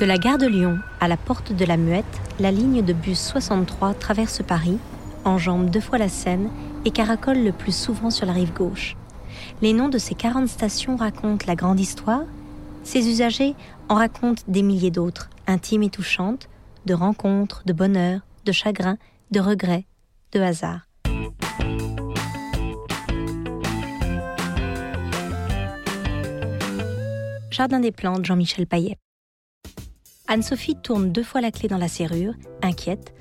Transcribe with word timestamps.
De 0.00 0.06
la 0.06 0.16
gare 0.16 0.38
de 0.38 0.46
Lyon 0.46 0.78
à 0.98 1.08
la 1.08 1.18
porte 1.18 1.52
de 1.52 1.64
la 1.66 1.76
Muette, 1.76 2.06
la 2.38 2.50
ligne 2.50 2.82
de 2.82 2.94
bus 2.94 3.20
63 3.20 3.92
traverse 3.92 4.42
Paris, 4.42 4.78
enjambe 5.26 5.68
deux 5.68 5.82
fois 5.82 5.98
la 5.98 6.08
Seine 6.08 6.48
et 6.86 6.90
caracole 6.90 7.44
le 7.44 7.52
plus 7.52 7.76
souvent 7.76 8.08
sur 8.08 8.24
la 8.24 8.32
rive 8.32 8.54
gauche. 8.54 8.96
Les 9.60 9.74
noms 9.74 9.90
de 9.90 9.98
ces 9.98 10.14
40 10.14 10.48
stations 10.48 10.96
racontent 10.96 11.44
la 11.46 11.54
grande 11.54 11.78
histoire. 11.78 12.22
Ces 12.82 13.10
usagers 13.10 13.54
en 13.90 13.96
racontent 13.96 14.42
des 14.48 14.62
milliers 14.62 14.90
d'autres, 14.90 15.28
intimes 15.46 15.82
et 15.82 15.90
touchantes, 15.90 16.48
de 16.86 16.94
rencontres, 16.94 17.62
de 17.66 17.74
bonheur, 17.74 18.20
de 18.46 18.52
chagrin, 18.52 18.96
de 19.32 19.40
regrets, 19.40 19.84
de 20.32 20.40
hasard. 20.40 20.88
Jardin 27.50 27.80
des 27.80 27.92
plantes, 27.92 28.24
Jean-Michel 28.24 28.66
Paillet. 28.66 28.96
Anne-Sophie 30.32 30.76
tourne 30.76 31.10
deux 31.10 31.24
fois 31.24 31.40
la 31.40 31.50
clé 31.50 31.68
dans 31.68 31.76
la 31.76 31.88
serrure, 31.88 32.34
inquiète, 32.62 33.12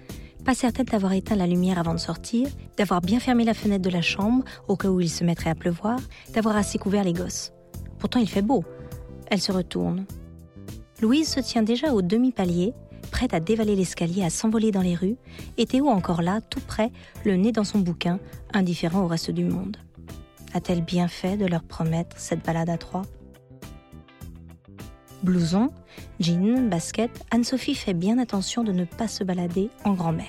pas 0.46 0.54
certaine 0.54 0.86
d'avoir 0.86 1.14
éteint 1.14 1.36
la 1.36 1.48
lumière 1.48 1.80
avant 1.80 1.96
de 1.96 2.00
sortir, 2.00 2.48
d'avoir 2.78 3.02
bien 3.02 3.20
fermé 3.20 3.46
la 3.46 3.56
fenêtre 3.56 3.82
de 3.82 3.90
la 3.90 4.04
chambre 4.04 4.46
au 4.68 4.76
cas 4.76 4.90
où 4.90 5.02
il 5.02 5.10
se 5.10 5.24
mettrait 5.24 5.50
à 5.50 5.56
pleuvoir, 5.56 5.98
d'avoir 6.36 6.56
assez 6.56 6.78
couvert 6.78 7.04
les 7.04 7.14
gosses. 7.14 7.52
Pourtant 7.98 8.20
il 8.20 8.30
fait 8.30 8.44
beau. 8.44 8.64
Elle 9.32 9.42
se 9.42 9.52
retourne. 9.52 10.06
Louise 11.02 11.28
se 11.28 11.40
tient 11.40 11.64
déjà 11.64 11.94
au 11.96 12.04
demi-palier, 12.04 12.74
prête 13.10 13.34
à 13.34 13.40
dévaler 13.40 13.76
l'escalier, 13.76 14.24
à 14.24 14.30
s'envoler 14.30 14.70
dans 14.70 14.84
les 14.84 14.94
rues, 14.94 15.18
et 15.58 15.66
Théo 15.66 15.90
encore 15.90 16.22
là, 16.22 16.42
tout 16.42 16.62
près, 16.62 16.92
le 17.26 17.38
nez 17.38 17.52
dans 17.52 17.64
son 17.64 17.80
bouquin, 17.80 18.20
indifférent 18.54 19.02
au 19.02 19.08
reste 19.08 19.32
du 19.32 19.46
monde. 19.46 19.78
A-t-elle 20.54 20.86
bien 20.86 21.08
fait 21.08 21.38
de 21.38 21.48
leur 21.48 21.64
promettre 21.64 22.20
cette 22.20 22.46
balade 22.46 22.70
à 22.70 22.78
trois? 22.78 23.02
Blouson, 25.24 25.70
jean, 26.20 26.70
basket, 26.70 27.12
Anne-Sophie 27.32 27.76
fait 27.76 27.94
bien 27.94 28.18
attention 28.20 28.64
de 28.64 28.72
ne 28.72 28.86
pas 28.86 29.08
se 29.08 29.24
balader 29.24 29.70
en 29.84 29.94
grand-mère. 29.94 30.28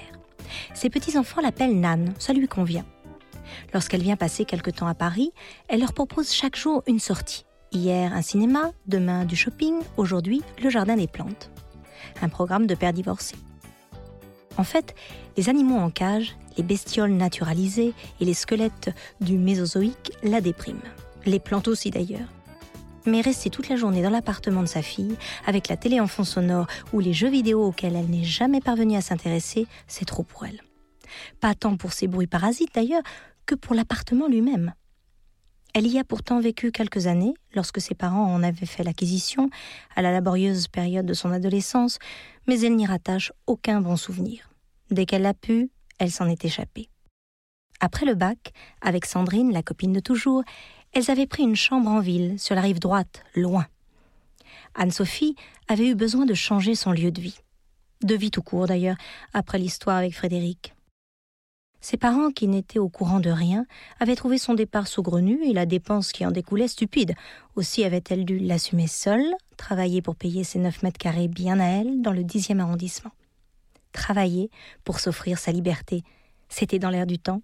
Ses 0.75 0.91
petits-enfants 0.91 1.41
l'appellent 1.41 1.79
Nan, 1.79 2.13
ça 2.19 2.33
lui 2.33 2.49
convient. 2.49 2.85
Lorsqu'elle 3.73 4.03
vient 4.03 4.17
passer 4.17 4.45
quelque 4.45 4.71
temps 4.71 4.87
à 4.87 4.95
Paris, 4.95 5.33
elle 5.69 5.81
leur 5.81 5.93
propose 5.93 6.33
chaque 6.33 6.57
jour 6.57 6.83
une 6.87 6.99
sortie. 6.99 7.45
Hier 7.73 8.13
un 8.13 8.23
cinéma, 8.23 8.73
demain 8.87 9.25
du 9.25 9.37
shopping, 9.37 9.75
aujourd'hui 9.97 10.43
le 10.63 10.71
jardin 10.71 10.97
des 10.97 11.07
plantes. 11.07 11.51
Un 12.21 12.29
programme 12.29 12.67
de 12.67 12.75
père 12.75 12.93
divorcé. 12.93 13.37
En 14.57 14.65
fait, 14.65 14.95
les 15.37 15.49
animaux 15.49 15.79
en 15.79 15.91
cage, 15.91 16.37
les 16.57 16.65
bestioles 16.65 17.13
naturalisées 17.13 17.95
et 18.21 18.25
les 18.25 18.35
squelettes 18.35 18.91
du 19.21 19.39
Mésozoïque 19.39 20.13
la 20.25 20.41
dépriment. 20.41 20.81
Les 21.27 21.39
plantes 21.39 21.69
aussi 21.69 21.91
d'ailleurs 21.91 22.29
mais 23.07 23.21
rester 23.21 23.51
toute 23.51 23.69
la 23.69 23.77
journée 23.77 24.03
dans 24.03 24.11
l'appartement 24.11 24.63
de 24.63 24.69
sa 24.69 24.83
fille, 24.83 25.17
avec 25.47 25.69
la 25.69 25.77
télé 25.77 26.01
en 26.01 26.07
fond 26.07 26.25
sonore 26.25 26.67
ou 26.93 27.01
les 27.01 27.13
jeux 27.13 27.31
vidéo 27.31 27.65
auxquels 27.65 27.97
elle 27.97 28.11
n'est 28.11 28.25
jamais 28.25 28.61
parvenue 28.61 28.97
à 28.97 29.01
s'intéresser, 29.01 29.67
c'est 29.87 30.05
trop 30.05 30.23
pour 30.23 30.47
elle. 30.47 30.61
Pas 31.41 31.55
tant 31.55 31.77
pour 31.77 31.93
ces 31.93 32.07
bruits 32.07 32.27
parasites 32.27 32.75
d'ailleurs, 32.75 33.03
que 33.47 33.55
pour 33.55 33.75
l'appartement 33.75 34.29
lui-même. 34.29 34.75
Elle 35.73 35.87
y 35.87 35.99
a 35.99 36.05
pourtant 36.05 36.41
vécu 36.41 36.73
quelques 36.73 37.07
années, 37.07 37.35
lorsque 37.55 37.81
ses 37.81 37.95
parents 37.95 38.27
en 38.27 38.43
avaient 38.43 38.67
fait 38.67 38.83
l'acquisition, 38.83 39.51
à 39.95 40.03
la 40.03 40.13
laborieuse 40.13 40.67
période 40.67 41.07
de 41.07 41.15
son 41.15 41.31
adolescence, 41.31 41.99
mais 42.49 42.61
elle 42.61 42.75
n'y 42.75 42.87
rattache 42.87 43.33
aucun 43.47 43.81
bon 43.81 43.97
souvenir. 43.97 44.51
Dès 44.91 45.07
qu'elle 45.07 45.23
l'a 45.23 45.35
pu, 45.35 45.71
elle 45.99 46.11
s'en 46.11 46.29
est 46.29 46.45
échappée. 46.45 46.89
Après 47.79 48.05
le 48.05 48.15
bac, 48.15 48.53
avec 48.83 49.07
Sandrine, 49.07 49.53
la 49.53 49.63
copine 49.63 49.93
de 49.93 50.01
toujours, 50.01 50.43
elles 50.93 51.11
avaient 51.11 51.27
pris 51.27 51.43
une 51.43 51.57
chambre 51.57 51.89
en 51.89 52.01
ville, 52.01 52.39
sur 52.39 52.55
la 52.55 52.61
rive 52.61 52.81
droite, 52.81 53.23
loin. 53.35 53.67
Anne-Sophie 54.75 55.37
avait 55.69 55.89
eu 55.89 55.95
besoin 55.95 56.27
de 56.27 56.35
changer 56.35 56.75
son 56.75 56.93
lieu 56.93 57.11
de 57.11 57.21
vie. 57.21 57.39
De 58.03 58.15
vie 58.15 58.31
tout 58.31 58.43
court 58.43 58.67
d'ailleurs, 58.67 58.97
après 59.33 59.59
l'histoire 59.59 59.97
avec 59.97 60.15
Frédéric. 60.15 60.75
Ses 61.83 61.97
parents, 61.97 62.31
qui 62.31 62.47
n'étaient 62.47 62.79
au 62.79 62.91
courant 62.91 63.21
de 63.21 63.31
rien, 63.31 63.65
avaient 64.01 64.17
trouvé 64.17 64.37
son 64.37 64.53
départ 64.53 64.87
saugrenu 64.87 65.43
et 65.45 65.55
la 65.55 65.65
dépense 65.65 66.13
qui 66.13 66.27
en 66.27 66.31
découlait 66.31 66.69
stupide. 66.69 67.15
Aussi 67.57 67.85
avait-elle 67.85 68.27
dû 68.27 68.39
l'assumer 68.39 68.87
seule, 68.87 69.25
travailler 69.57 70.03
pour 70.03 70.15
payer 70.15 70.45
ses 70.45 70.59
neuf 70.59 70.83
mètres 70.83 70.99
carrés 70.99 71.29
bien 71.29 71.59
à 71.59 71.67
elle 71.67 72.03
dans 72.03 72.13
le 72.13 72.23
dixième 72.23 72.61
arrondissement. 72.61 73.13
Travailler 73.93 74.51
pour 74.85 75.01
s'offrir 75.01 75.39
sa 75.39 75.53
liberté, 75.53 76.05
c'était 76.49 76.79
dans 76.79 76.91
l'air 76.91 77.07
du 77.07 77.19
temps. 77.19 77.41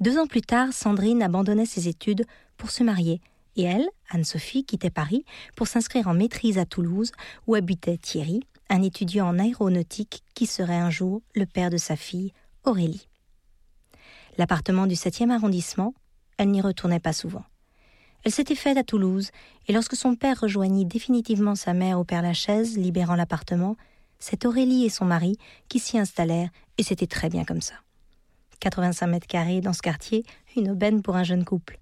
Deux 0.00 0.18
ans 0.18 0.26
plus 0.26 0.42
tard, 0.42 0.72
Sandrine 0.72 1.22
abandonnait 1.22 1.66
ses 1.66 1.86
études 1.88 2.24
pour 2.56 2.70
se 2.70 2.82
marier, 2.82 3.20
et 3.56 3.62
elle, 3.62 3.88
Anne-Sophie, 4.10 4.64
quittait 4.64 4.90
Paris 4.90 5.24
pour 5.56 5.68
s'inscrire 5.68 6.08
en 6.08 6.14
maîtrise 6.14 6.58
à 6.58 6.66
Toulouse, 6.66 7.12
où 7.46 7.54
habitait 7.54 7.98
Thierry, 7.98 8.40
un 8.68 8.82
étudiant 8.82 9.28
en 9.28 9.38
aéronautique 9.38 10.22
qui 10.34 10.46
serait 10.46 10.74
un 10.74 10.90
jour 10.90 11.22
le 11.34 11.46
père 11.46 11.70
de 11.70 11.76
sa 11.76 11.94
fille, 11.94 12.32
Aurélie. 12.64 13.08
L'appartement 14.38 14.86
du 14.86 14.94
7e 14.94 15.30
arrondissement, 15.30 15.94
elle 16.38 16.50
n'y 16.50 16.62
retournait 16.62 16.98
pas 16.98 17.12
souvent. 17.12 17.44
Elle 18.24 18.32
s'était 18.32 18.54
faite 18.54 18.78
à 18.78 18.84
Toulouse, 18.84 19.30
et 19.68 19.72
lorsque 19.72 19.96
son 19.96 20.14
père 20.14 20.40
rejoignit 20.40 20.86
définitivement 20.86 21.54
sa 21.54 21.74
mère 21.74 21.98
au 21.98 22.04
Père-Lachaise, 22.04 22.78
libérant 22.78 23.16
l'appartement, 23.16 23.76
c'est 24.18 24.46
Aurélie 24.46 24.84
et 24.84 24.90
son 24.90 25.04
mari 25.04 25.36
qui 25.68 25.78
s'y 25.78 25.98
installèrent, 25.98 26.50
et 26.78 26.82
c'était 26.82 27.06
très 27.06 27.28
bien 27.28 27.44
comme 27.44 27.60
ça. 27.60 27.74
85 28.62 29.06
mètres 29.08 29.26
carrés 29.26 29.60
dans 29.60 29.72
ce 29.72 29.82
quartier, 29.82 30.24
une 30.56 30.70
aubaine 30.70 31.02
pour 31.02 31.16
un 31.16 31.24
jeune 31.24 31.44
couple. 31.44 31.80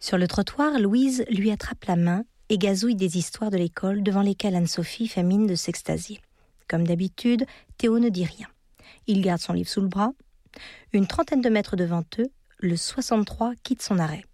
Sur 0.00 0.18
le 0.18 0.26
trottoir, 0.26 0.80
Louise 0.80 1.24
lui 1.30 1.52
attrape 1.52 1.84
la 1.84 1.94
main 1.94 2.24
et 2.48 2.58
gazouille 2.58 2.96
des 2.96 3.16
histoires 3.16 3.52
de 3.52 3.56
l'école 3.56 4.02
devant 4.02 4.22
lesquelles 4.22 4.56
Anne-Sophie 4.56 5.06
fait 5.06 5.22
mine 5.22 5.46
de 5.46 5.54
s'extasier. 5.54 6.20
Comme 6.66 6.84
d'habitude, 6.84 7.46
Théo 7.78 8.00
ne 8.00 8.08
dit 8.08 8.24
rien. 8.24 8.48
Il 9.06 9.22
garde 9.22 9.40
son 9.40 9.52
livre 9.52 9.68
sous 9.68 9.80
le 9.80 9.86
bras. 9.86 10.10
Une 10.92 11.06
trentaine 11.06 11.40
de 11.40 11.50
mètres 11.50 11.76
devant 11.76 12.02
eux, 12.18 12.30
le 12.58 12.76
63 12.76 13.54
quitte 13.62 13.82
son 13.82 14.00
arrêt. 14.00 14.24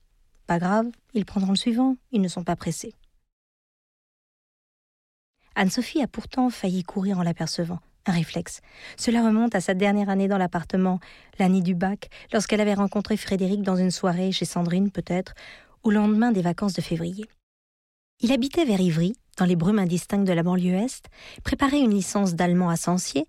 Pas 0.47 0.59
grave, 0.59 0.87
ils 1.13 1.27
prendront 1.27 1.53
le 1.53 1.57
suivant, 1.57 1.97
ils 2.13 2.23
ne 2.23 2.29
sont 2.29 2.45
pas 2.45 2.57
pressés. 2.57 2.95
Anne-Sophie 5.55 6.01
a 6.01 6.09
pourtant 6.09 6.49
failli 6.49 6.83
courir 6.83 7.19
en 7.19 7.23
l'apercevant. 7.23 7.81
Un 8.07 8.13
réflexe. 8.13 8.61
Cela 8.97 9.25
remonte 9.25 9.55
à 9.55 9.61
sa 9.61 9.75
dernière 9.75 10.09
année 10.09 10.29
dans 10.29 10.39
l'appartement, 10.39 10.99
l'année 11.39 11.61
du 11.63 11.75
bac, 11.75 12.09
lorsqu'elle 12.33 12.61
avait 12.61 12.75
rencontré 12.75 13.17
Frédéric 13.17 13.63
dans 13.63 13.77
une 13.77 13.91
soirée 13.91 14.33
chez 14.33 14.45
Sandrine 14.45 14.91
peut-être, 14.91 15.35
au 15.83 15.91
lendemain 15.91 16.33
des 16.33 16.43
vacances 16.43 16.75
de 16.75 16.81
février. 16.81 17.25
Il 18.21 18.33
habitait 18.33 18.65
vers 18.65 18.81
Ivry, 18.81 19.15
dans 19.39 19.45
les 19.45 19.57
brumes 19.57 19.79
indistinctes 19.79 20.27
de 20.27 20.33
la 20.33 20.43
banlieue 20.43 20.75
Est, 20.75 21.07
préparait 21.43 21.81
une 21.81 21.95
licence 21.95 22.35
d'allemand 22.35 22.69
à 22.69 22.77
Sancier, 22.77 23.27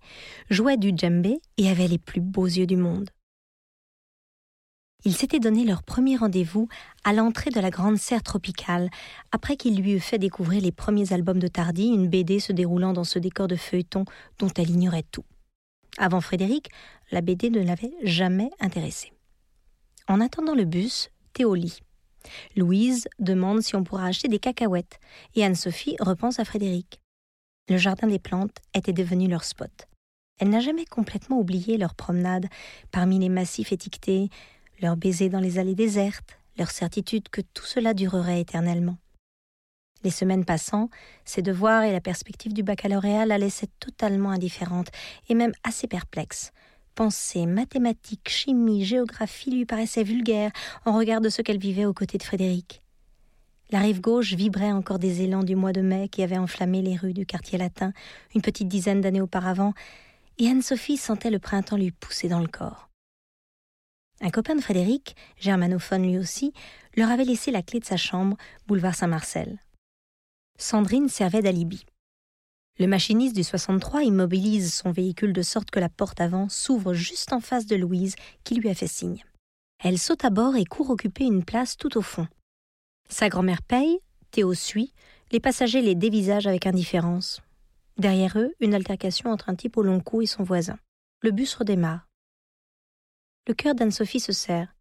jouait 0.50 0.76
du 0.76 0.92
djembé 0.96 1.40
et 1.56 1.68
avait 1.68 1.88
les 1.88 1.98
plus 1.98 2.20
beaux 2.20 2.46
yeux 2.46 2.66
du 2.66 2.76
monde. 2.76 3.10
Ils 5.06 5.14
s'étaient 5.14 5.38
donné 5.38 5.64
leur 5.64 5.82
premier 5.82 6.16
rendez-vous 6.16 6.68
à 7.04 7.12
l'entrée 7.12 7.50
de 7.50 7.60
la 7.60 7.68
grande 7.68 7.98
serre 7.98 8.22
tropicale, 8.22 8.88
après 9.32 9.56
qu'il 9.56 9.76
lui 9.76 9.92
eut 9.92 10.00
fait 10.00 10.18
découvrir 10.18 10.62
les 10.62 10.72
premiers 10.72 11.12
albums 11.12 11.38
de 11.38 11.48
Tardy, 11.48 11.88
une 11.88 12.08
BD 12.08 12.40
se 12.40 12.52
déroulant 12.52 12.94
dans 12.94 13.04
ce 13.04 13.18
décor 13.18 13.46
de 13.46 13.56
feuilleton 13.56 14.06
dont 14.38 14.48
elle 14.56 14.70
ignorait 14.70 15.04
tout. 15.10 15.24
Avant 15.98 16.22
Frédéric, 16.22 16.70
la 17.10 17.20
BD 17.20 17.50
ne 17.50 17.62
l'avait 17.62 17.92
jamais 18.02 18.50
intéressée. 18.60 19.12
En 20.08 20.22
attendant 20.22 20.54
le 20.54 20.64
bus, 20.64 21.10
Théo 21.34 21.54
lit. 21.54 21.80
Louise 22.56 23.06
demande 23.18 23.60
si 23.60 23.76
on 23.76 23.84
pourra 23.84 24.06
acheter 24.06 24.28
des 24.28 24.38
cacahuètes, 24.38 24.98
et 25.34 25.44
Anne-Sophie 25.44 25.96
repense 26.00 26.38
à 26.38 26.46
Frédéric. 26.46 27.00
Le 27.68 27.76
jardin 27.76 28.06
des 28.06 28.18
plantes 28.18 28.56
était 28.74 28.94
devenu 28.94 29.28
leur 29.28 29.44
spot. 29.44 29.86
Elle 30.38 30.48
n'a 30.48 30.60
jamais 30.60 30.84
complètement 30.84 31.38
oublié 31.38 31.76
leur 31.78 31.94
promenade 31.94 32.46
parmi 32.90 33.18
les 33.18 33.28
massifs 33.28 33.72
étiquetés, 33.72 34.30
leurs 34.84 34.96
baisers 34.96 35.30
dans 35.30 35.40
les 35.40 35.58
allées 35.58 35.74
désertes, 35.74 36.38
leur 36.58 36.70
certitude 36.70 37.30
que 37.30 37.40
tout 37.40 37.64
cela 37.64 37.94
durerait 37.94 38.42
éternellement. 38.42 38.98
Les 40.04 40.10
semaines 40.10 40.44
passant, 40.44 40.90
ses 41.24 41.40
devoirs 41.40 41.84
et 41.84 41.92
la 41.92 42.02
perspective 42.02 42.52
du 42.52 42.62
baccalauréat 42.62 43.24
la 43.24 43.38
laissaient 43.38 43.70
totalement 43.80 44.30
indifférente 44.30 44.88
et 45.30 45.34
même 45.34 45.54
assez 45.64 45.86
perplexe. 45.86 46.52
Pensées, 46.94 47.46
mathématiques, 47.46 48.28
chimie, 48.28 48.84
géographie 48.84 49.50
lui 49.50 49.64
paraissaient 49.64 50.04
vulgaires 50.04 50.52
en 50.84 50.96
regard 50.96 51.22
de 51.22 51.30
ce 51.30 51.40
qu'elle 51.40 51.58
vivait 51.58 51.86
aux 51.86 51.94
côtés 51.94 52.18
de 52.18 52.22
Frédéric. 52.22 52.82
La 53.70 53.78
rive 53.78 54.02
gauche 54.02 54.34
vibrait 54.34 54.70
encore 54.70 54.98
des 54.98 55.22
élans 55.22 55.42
du 55.44 55.56
mois 55.56 55.72
de 55.72 55.80
mai 55.80 56.10
qui 56.10 56.22
avaient 56.22 56.36
enflammé 56.36 56.82
les 56.82 56.96
rues 56.96 57.14
du 57.14 57.24
quartier 57.24 57.56
latin 57.56 57.94
une 58.34 58.42
petite 58.42 58.68
dizaine 58.68 59.00
d'années 59.00 59.22
auparavant, 59.22 59.72
et 60.36 60.46
Anne-Sophie 60.48 60.98
sentait 60.98 61.30
le 61.30 61.38
printemps 61.38 61.78
lui 61.78 61.90
pousser 61.90 62.28
dans 62.28 62.40
le 62.40 62.48
corps. 62.48 62.90
Un 64.24 64.30
copain 64.30 64.54
de 64.54 64.62
Frédéric, 64.62 65.16
germanophone 65.38 66.04
lui 66.04 66.16
aussi, 66.16 66.54
leur 66.96 67.10
avait 67.10 67.26
laissé 67.26 67.50
la 67.50 67.60
clé 67.60 67.78
de 67.78 67.84
sa 67.84 67.98
chambre, 67.98 68.38
boulevard 68.66 68.94
Saint-Marcel. 68.94 69.62
Sandrine 70.58 71.10
servait 71.10 71.42
d'alibi. 71.42 71.84
Le 72.78 72.86
machiniste 72.86 73.36
du 73.36 73.44
63 73.44 74.02
immobilise 74.02 74.72
son 74.72 74.92
véhicule 74.92 75.34
de 75.34 75.42
sorte 75.42 75.70
que 75.70 75.78
la 75.78 75.90
porte 75.90 76.22
avant 76.22 76.48
s'ouvre 76.48 76.94
juste 76.94 77.34
en 77.34 77.40
face 77.40 77.66
de 77.66 77.76
Louise, 77.76 78.14
qui 78.44 78.54
lui 78.54 78.70
a 78.70 78.74
fait 78.74 78.86
signe. 78.86 79.22
Elle 79.78 79.98
saute 79.98 80.24
à 80.24 80.30
bord 80.30 80.56
et 80.56 80.64
court 80.64 80.88
occuper 80.88 81.24
une 81.24 81.44
place 81.44 81.76
tout 81.76 81.98
au 81.98 82.02
fond. 82.02 82.26
Sa 83.10 83.28
grand-mère 83.28 83.60
paye, 83.60 83.98
Théo 84.30 84.54
suit, 84.54 84.94
les 85.32 85.40
passagers 85.40 85.82
les 85.82 85.94
dévisagent 85.94 86.46
avec 86.46 86.66
indifférence. 86.66 87.42
Derrière 87.98 88.38
eux, 88.38 88.54
une 88.60 88.72
altercation 88.72 89.30
entre 89.30 89.50
un 89.50 89.54
type 89.54 89.76
au 89.76 89.82
long 89.82 90.00
cou 90.00 90.22
et 90.22 90.26
son 90.26 90.44
voisin. 90.44 90.78
Le 91.20 91.30
bus 91.30 91.54
redémarre. 91.54 92.06
Le 93.46 93.52
cœur 93.52 93.74
d'Anne-Sophie 93.74 94.20
se 94.20 94.32
serre. 94.32 94.74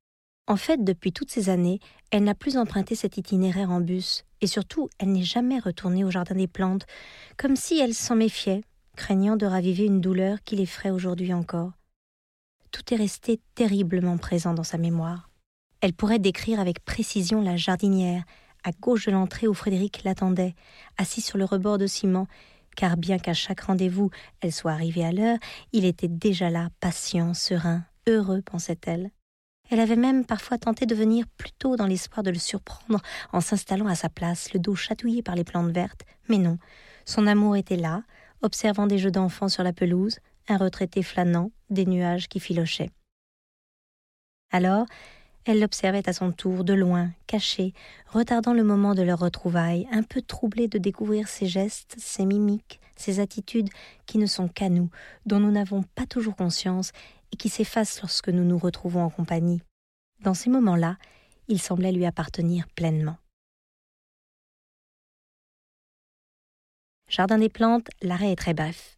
En 0.47 0.55
fait, 0.55 0.83
depuis 0.83 1.11
toutes 1.11 1.31
ces 1.31 1.49
années, 1.49 1.79
elle 2.11 2.23
n'a 2.23 2.35
plus 2.35 2.57
emprunté 2.57 2.95
cet 2.95 3.17
itinéraire 3.17 3.71
en 3.71 3.81
bus, 3.81 4.23
et 4.39 4.47
surtout, 4.47 4.89
elle 4.99 5.11
n'est 5.11 5.23
jamais 5.23 5.59
retournée 5.59 6.05
au 6.05 6.11
Jardin 6.11 6.35
des 6.35 6.47
Plantes, 6.47 6.85
comme 7.37 7.57
si 7.57 7.79
elle 7.79 7.93
s'en 7.93 8.15
méfiait, 8.15 8.61
craignant 8.95 9.35
de 9.35 9.45
raviver 9.45 9.85
une 9.85 9.99
douleur 9.99 10.41
qui 10.43 10.55
l'effraie 10.55 10.91
aujourd'hui 10.91 11.33
encore. 11.33 11.71
Tout 12.71 12.93
est 12.93 12.97
resté 12.97 13.41
terriblement 13.55 14.17
présent 14.17 14.53
dans 14.53 14.63
sa 14.63 14.77
mémoire. 14.77 15.29
Elle 15.81 15.93
pourrait 15.93 16.19
décrire 16.19 16.61
avec 16.61 16.83
précision 16.85 17.41
la 17.41 17.57
jardinière, 17.57 18.23
à 18.63 18.71
gauche 18.71 19.07
de 19.07 19.11
l'entrée 19.11 19.47
où 19.47 19.53
Frédéric 19.53 20.03
l'attendait, 20.03 20.55
assis 20.97 21.21
sur 21.21 21.37
le 21.37 21.43
rebord 21.43 21.77
de 21.77 21.87
ciment, 21.87 22.27
car 22.77 22.95
bien 22.95 23.19
qu'à 23.19 23.33
chaque 23.33 23.61
rendez-vous 23.61 24.09
elle 24.39 24.53
soit 24.53 24.71
arrivée 24.71 25.03
à 25.03 25.11
l'heure, 25.11 25.37
il 25.73 25.83
était 25.83 26.07
déjà 26.07 26.49
là, 26.49 26.69
patient, 26.79 27.33
serein, 27.33 27.83
heureux, 28.07 28.41
pensait-elle. 28.41 29.11
Elle 29.69 29.79
avait 29.79 29.95
même 29.95 30.25
parfois 30.25 30.57
tenté 30.57 30.85
de 30.85 30.95
venir 30.95 31.25
plus 31.37 31.51
tôt 31.51 31.75
dans 31.75 31.87
l'espoir 31.87 32.23
de 32.23 32.29
le 32.29 32.39
surprendre 32.39 33.01
en 33.31 33.41
s'installant 33.41 33.87
à 33.87 33.95
sa 33.95 34.09
place, 34.09 34.53
le 34.53 34.59
dos 34.59 34.75
chatouillé 34.75 35.23
par 35.23 35.35
les 35.35 35.43
plantes 35.43 35.71
vertes. 35.71 36.03
Mais 36.29 36.37
non, 36.37 36.57
son 37.05 37.27
amour 37.27 37.55
était 37.55 37.77
là, 37.77 38.03
observant 38.41 38.87
des 38.87 38.97
jeux 38.97 39.11
d'enfants 39.11 39.49
sur 39.49 39.63
la 39.63 39.73
pelouse, 39.73 40.19
un 40.49 40.57
retraité 40.57 41.01
flânant, 41.01 41.51
des 41.69 41.85
nuages 41.85 42.27
qui 42.27 42.39
filochaient. 42.39 42.91
Alors, 44.51 44.85
elle 45.45 45.59
l'observait 45.59 46.07
à 46.07 46.13
son 46.13 46.31
tour, 46.31 46.63
de 46.63 46.73
loin, 46.73 47.11
cachée, 47.27 47.73
retardant 48.07 48.53
le 48.53 48.63
moment 48.63 48.95
de 48.95 49.01
leur 49.01 49.19
retrouvaille, 49.19 49.87
un 49.91 50.03
peu 50.03 50.21
troublée 50.21 50.67
de 50.67 50.77
découvrir 50.77 51.27
ses 51.27 51.47
gestes, 51.47 51.95
ses 51.97 52.25
mimiques, 52.25 52.79
ses 52.95 53.19
attitudes 53.19 53.69
qui 54.05 54.17
ne 54.19 54.25
sont 54.25 54.47
qu'à 54.47 54.69
nous, 54.69 54.89
dont 55.25 55.39
nous 55.39 55.51
n'avons 55.51 55.83
pas 55.95 56.05
toujours 56.05 56.35
conscience 56.35 56.91
et 57.33 57.35
qui 57.35 57.49
s'effacent 57.49 57.99
lorsque 58.01 58.29
nous 58.29 58.45
nous 58.45 58.59
retrouvons 58.59 59.01
en 59.01 59.09
compagnie. 59.09 59.61
Dans 60.21 60.35
ces 60.35 60.51
moments-là, 60.51 60.97
il 61.47 61.59
semblait 61.59 61.91
lui 61.91 62.05
appartenir 62.05 62.67
pleinement. 62.75 63.17
Jardin 67.09 67.39
des 67.39 67.49
plantes, 67.49 67.89
l'arrêt 68.01 68.31
est 68.31 68.37
très 68.37 68.53
bref. 68.53 68.95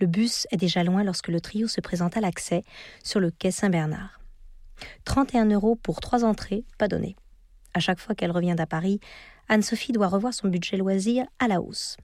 Le 0.00 0.06
bus 0.06 0.46
est 0.52 0.56
déjà 0.56 0.84
loin 0.84 1.02
lorsque 1.02 1.28
le 1.28 1.40
trio 1.40 1.66
se 1.66 1.80
présente 1.80 2.16
à 2.16 2.20
l'accès 2.20 2.62
sur 3.02 3.18
le 3.18 3.30
quai 3.30 3.50
Saint-Bernard. 3.50 4.20
31 5.04 5.46
euros 5.46 5.74
pour 5.74 6.00
trois 6.00 6.24
entrées, 6.24 6.64
pas 6.78 6.88
donné. 6.88 7.16
À 7.74 7.80
chaque 7.80 7.98
fois 7.98 8.14
qu'elle 8.14 8.30
revient 8.30 8.56
à 8.58 8.66
Paris, 8.66 9.00
Anne-Sophie 9.48 9.92
doit 9.92 10.08
revoir 10.08 10.34
son 10.34 10.48
budget 10.48 10.76
loisir 10.76 11.26
à 11.40 11.48
la 11.48 11.60
hausse. 11.60 11.96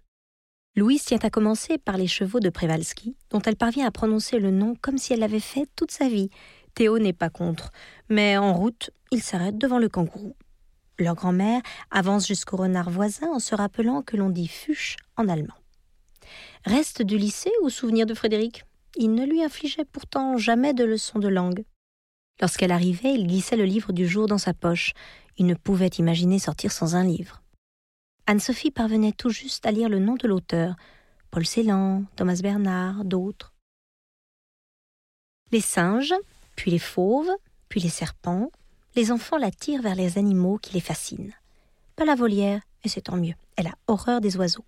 Louise 0.78 1.04
tient 1.04 1.18
à 1.22 1.28
commencer 1.28 1.76
par 1.76 1.96
les 1.96 2.06
chevaux 2.06 2.38
de 2.38 2.50
Prévalski, 2.50 3.16
dont 3.30 3.42
elle 3.42 3.56
parvient 3.56 3.84
à 3.84 3.90
prononcer 3.90 4.38
le 4.38 4.52
nom 4.52 4.76
comme 4.80 4.96
si 4.96 5.12
elle 5.12 5.18
l'avait 5.18 5.40
fait 5.40 5.68
toute 5.74 5.90
sa 5.90 6.08
vie. 6.08 6.30
Théo 6.74 7.00
n'est 7.00 7.12
pas 7.12 7.30
contre, 7.30 7.72
mais 8.08 8.36
en 8.36 8.54
route, 8.54 8.90
il 9.10 9.20
s'arrête 9.20 9.58
devant 9.58 9.80
le 9.80 9.88
kangourou. 9.88 10.36
Leur 11.00 11.16
grand-mère 11.16 11.62
avance 11.90 12.28
jusqu'au 12.28 12.58
renard 12.58 12.90
voisin 12.90 13.26
en 13.32 13.40
se 13.40 13.56
rappelant 13.56 14.02
que 14.02 14.16
l'on 14.16 14.30
dit 14.30 14.46
fuche 14.46 14.94
en 15.16 15.28
allemand. 15.28 15.56
Reste 16.64 17.02
du 17.02 17.18
lycée 17.18 17.50
ou 17.64 17.70
souvenir 17.70 18.06
de 18.06 18.14
Frédéric? 18.14 18.62
Il 18.94 19.14
ne 19.14 19.26
lui 19.26 19.42
infligeait 19.42 19.84
pourtant 19.84 20.36
jamais 20.36 20.74
de 20.74 20.84
leçons 20.84 21.18
de 21.18 21.26
langue. 21.26 21.64
Lorsqu'elle 22.40 22.70
arrivait, 22.70 23.14
il 23.14 23.26
glissait 23.26 23.56
le 23.56 23.64
livre 23.64 23.92
du 23.92 24.06
jour 24.06 24.28
dans 24.28 24.38
sa 24.38 24.54
poche. 24.54 24.92
Il 25.38 25.46
ne 25.46 25.54
pouvait 25.54 25.88
imaginer 25.98 26.38
sortir 26.38 26.70
sans 26.70 26.94
un 26.94 27.02
livre. 27.02 27.42
Anne-Sophie 28.30 28.70
parvenait 28.70 29.12
tout 29.12 29.30
juste 29.30 29.64
à 29.64 29.70
lire 29.70 29.88
le 29.88 30.00
nom 30.00 30.12
de 30.12 30.28
l'auteur, 30.28 30.76
Paul 31.30 31.46
Celan, 31.46 32.04
Thomas 32.14 32.38
Bernard, 32.42 33.06
d'autres. 33.06 33.54
Les 35.50 35.62
singes, 35.62 36.12
puis 36.54 36.70
les 36.70 36.78
fauves, 36.78 37.30
puis 37.70 37.80
les 37.80 37.88
serpents, 37.88 38.52
les 38.96 39.12
enfants 39.12 39.38
la 39.38 39.50
tirent 39.50 39.80
vers 39.80 39.94
les 39.94 40.18
animaux 40.18 40.58
qui 40.58 40.74
les 40.74 40.80
fascinent. 40.80 41.32
Pas 41.96 42.04
la 42.04 42.16
volière, 42.16 42.60
et 42.84 42.90
c'est 42.90 43.00
tant 43.00 43.16
mieux, 43.16 43.32
elle 43.56 43.68
a 43.68 43.78
horreur 43.86 44.20
des 44.20 44.36
oiseaux. 44.36 44.66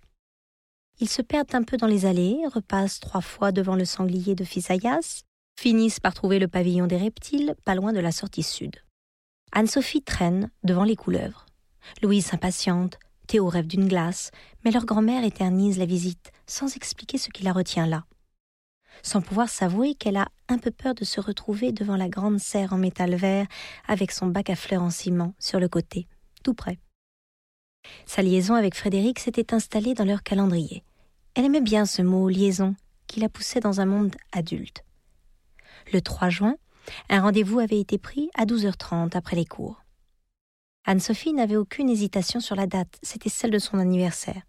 Ils 0.99 1.07
se 1.07 1.21
perdent 1.21 1.53
un 1.53 1.61
peu 1.61 1.77
dans 1.77 1.85
les 1.85 2.07
allées, 2.07 2.41
repassent 2.51 2.99
trois 2.99 3.21
fois 3.21 3.51
devant 3.51 3.75
le 3.75 3.85
sanglier 3.85 4.33
de 4.33 4.43
Fisayas, 4.43 5.21
finissent 5.55 5.99
par 5.99 6.15
trouver 6.15 6.39
le 6.39 6.47
pavillon 6.47 6.87
des 6.87 6.97
reptiles, 6.97 7.53
pas 7.63 7.75
loin 7.75 7.93
de 7.93 7.99
la 7.99 8.11
sortie 8.11 8.41
sud. 8.41 8.77
Anne-Sophie 9.51 10.01
traîne 10.01 10.49
devant 10.63 10.83
les 10.83 10.95
couleuvres. 10.95 11.45
Louise 12.01 12.25
s'impatiente, 12.25 12.97
Théo 13.31 13.47
rêve 13.47 13.67
d'une 13.67 13.87
glace, 13.87 14.29
mais 14.65 14.71
leur 14.71 14.85
grand-mère 14.85 15.23
éternise 15.23 15.79
la 15.79 15.85
visite, 15.85 16.33
sans 16.47 16.75
expliquer 16.75 17.17
ce 17.17 17.29
qui 17.29 17.43
la 17.43 17.53
retient 17.53 17.87
là. 17.87 18.03
Sans 19.03 19.21
pouvoir 19.21 19.47
s'avouer 19.47 19.95
qu'elle 19.95 20.17
a 20.17 20.27
un 20.49 20.57
peu 20.57 20.69
peur 20.69 20.95
de 20.95 21.05
se 21.05 21.21
retrouver 21.21 21.71
devant 21.71 21.95
la 21.95 22.09
grande 22.09 22.39
serre 22.39 22.73
en 22.73 22.77
métal 22.77 23.15
vert 23.15 23.47
avec 23.87 24.11
son 24.11 24.27
bac 24.27 24.49
à 24.49 24.57
fleurs 24.57 24.83
en 24.83 24.89
ciment 24.89 25.33
sur 25.39 25.61
le 25.61 25.69
côté, 25.69 26.09
tout 26.43 26.53
près. 26.53 26.77
Sa 28.05 28.21
liaison 28.21 28.55
avec 28.55 28.75
Frédéric 28.75 29.17
s'était 29.17 29.53
installée 29.53 29.93
dans 29.93 30.03
leur 30.03 30.23
calendrier. 30.23 30.83
Elle 31.33 31.45
aimait 31.45 31.61
bien 31.61 31.85
ce 31.85 32.01
mot 32.01 32.27
liaison 32.27 32.75
qui 33.07 33.21
la 33.21 33.29
poussait 33.29 33.61
dans 33.61 33.79
un 33.79 33.85
monde 33.85 34.13
adulte. 34.33 34.83
Le 35.93 36.01
3 36.01 36.27
juin, 36.27 36.57
un 37.07 37.21
rendez-vous 37.21 37.59
avait 37.59 37.79
été 37.79 37.97
pris 37.97 38.29
à 38.35 38.43
12h30 38.43 39.15
après 39.15 39.37
les 39.37 39.45
cours. 39.45 39.80
Anne-Sophie 40.85 41.33
n'avait 41.33 41.57
aucune 41.57 41.89
hésitation 41.89 42.39
sur 42.39 42.55
la 42.55 42.65
date, 42.65 42.97
c'était 43.03 43.29
celle 43.29 43.51
de 43.51 43.59
son 43.59 43.77
anniversaire. 43.77 44.41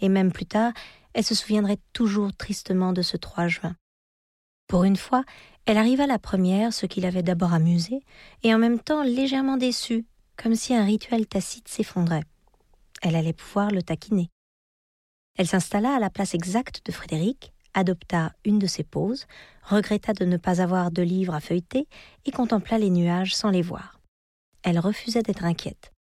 Et 0.00 0.08
même 0.08 0.30
plus 0.30 0.46
tard, 0.46 0.72
elle 1.14 1.24
se 1.24 1.34
souviendrait 1.34 1.78
toujours 1.92 2.34
tristement 2.34 2.92
de 2.92 3.02
ce 3.02 3.16
3 3.16 3.48
juin. 3.48 3.74
Pour 4.66 4.84
une 4.84 4.96
fois, 4.96 5.24
elle 5.64 5.78
arriva 5.78 6.06
la 6.06 6.18
première, 6.18 6.72
ce 6.72 6.86
qui 6.86 7.00
l'avait 7.00 7.22
d'abord 7.22 7.54
amusée, 7.54 8.00
et 8.42 8.54
en 8.54 8.58
même 8.58 8.80
temps 8.80 9.02
légèrement 9.02 9.56
déçue, 9.56 10.04
comme 10.36 10.54
si 10.54 10.74
un 10.74 10.84
rituel 10.84 11.26
tacite 11.26 11.68
s'effondrait. 11.68 12.24
Elle 13.00 13.16
allait 13.16 13.32
pouvoir 13.32 13.70
le 13.70 13.82
taquiner. 13.82 14.28
Elle 15.38 15.48
s'installa 15.48 15.94
à 15.94 15.98
la 15.98 16.10
place 16.10 16.34
exacte 16.34 16.84
de 16.84 16.92
Frédéric, 16.92 17.52
adopta 17.74 18.32
une 18.44 18.58
de 18.58 18.66
ses 18.66 18.84
poses, 18.84 19.26
regretta 19.62 20.12
de 20.12 20.26
ne 20.26 20.36
pas 20.36 20.60
avoir 20.60 20.90
de 20.90 21.02
livres 21.02 21.34
à 21.34 21.40
feuilleter 21.40 21.88
et 22.26 22.30
contempla 22.30 22.78
les 22.78 22.90
nuages 22.90 23.34
sans 23.34 23.50
les 23.50 23.62
voir 23.62 23.91
elle 24.62 24.78
refusait 24.78 25.22
d'être 25.22 25.44
inquiète. 25.44 25.92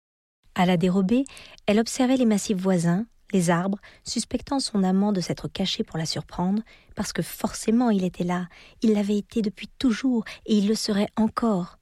À 0.54 0.66
la 0.66 0.76
dérobée, 0.76 1.24
elle 1.66 1.78
observait 1.78 2.16
les 2.16 2.26
massifs 2.26 2.56
voisins, 2.56 3.06
les 3.32 3.50
arbres, 3.50 3.78
suspectant 4.04 4.58
son 4.58 4.82
amant 4.82 5.12
de 5.12 5.20
s'être 5.20 5.48
caché 5.48 5.84
pour 5.84 5.98
la 5.98 6.06
surprendre, 6.06 6.62
parce 6.96 7.12
que 7.12 7.22
forcément 7.22 7.90
il 7.90 8.04
était 8.04 8.24
là, 8.24 8.48
il 8.82 8.92
l'avait 8.92 9.18
été 9.18 9.42
depuis 9.42 9.68
toujours, 9.78 10.24
et 10.46 10.56
il 10.56 10.68
le 10.68 10.74
serait 10.74 11.08
encore. 11.16 11.78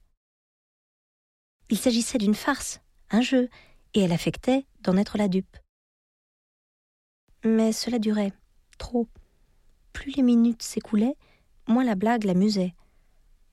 Il 1.71 1.79
s'agissait 1.79 2.19
d'une 2.19 2.35
farce, 2.35 2.81
un 3.11 3.21
jeu, 3.21 3.49
et 3.95 4.01
elle 4.01 4.13
affectait 4.13 4.67
d'en 4.83 4.97
être 4.97 5.19
la 5.19 5.29
dupe. 5.29 5.57
Mais 7.45 7.73
cela 7.73 7.99
durait, 7.99 8.33
trop. 8.79 9.07
Plus 9.93 10.13
les 10.17 10.23
minutes 10.23 10.63
s'écoulaient, 10.63 11.17
moins 11.67 11.85
la 11.85 11.95
blague 11.95 12.25
l'amusait. 12.25 12.75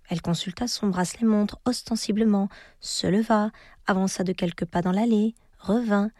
Elle 0.09 0.21
consulta 0.21 0.67
son 0.67 0.87
bracelet-montre 0.87 1.59
ostensiblement, 1.65 2.49
se 2.79 3.07
leva, 3.07 3.51
avança 3.87 4.23
de 4.23 4.33
quelques 4.33 4.65
pas 4.65 4.81
dans 4.81 4.91
l'allée, 4.91 5.35
revint, 5.59 6.11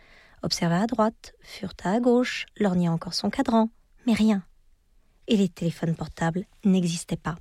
observa 0.43 0.81
à 0.81 0.87
droite, 0.87 1.33
fureta 1.41 1.91
à 1.91 1.99
gauche, 1.99 2.45
lorgna 2.57 2.91
encore 2.91 3.13
son 3.13 3.29
cadran, 3.29 3.69
mais 4.05 4.13
rien. 4.13 4.43
Et 5.27 5.37
les 5.37 5.49
téléphones 5.49 5.95
portables 5.95 6.45
n'existaient 6.63 7.15
pas. 7.17 7.35